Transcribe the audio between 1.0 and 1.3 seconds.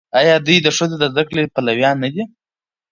زده